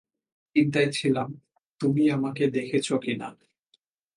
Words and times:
চিন্তায় 0.55 0.89
ছিলাম, 0.91 1.29
তুমি 1.81 2.03
আমাকে 2.09 2.43
দেখেছ 2.47 2.87
কিনা। 2.93 3.29